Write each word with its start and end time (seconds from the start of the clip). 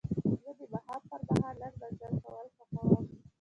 زه 0.43 0.49
د 0.57 0.61
ماښام 0.71 1.01
پر 1.09 1.21
مهال 1.29 1.55
لنډ 1.61 1.75
مزل 1.81 2.13
کول 2.25 2.47
خوښوم. 2.55 3.03